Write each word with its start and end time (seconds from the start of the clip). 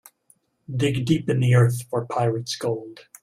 Dig 0.75 1.05
deep 1.05 1.29
in 1.29 1.39
the 1.41 1.53
earth 1.53 1.83
for 1.91 2.07
pirate's 2.07 2.55
gold. 2.55 3.01